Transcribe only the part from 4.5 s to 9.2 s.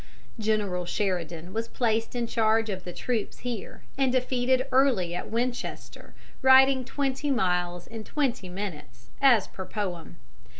Early at Winchester, riding twenty miles in twenty minutes,